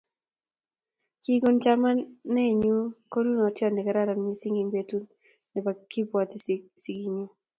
[1.23, 2.77] kikonon chamanenyu
[3.11, 5.05] konunotiot ne kararan mising eng' betut
[5.51, 6.37] ne kikibwoti
[6.83, 7.25] sikenyu.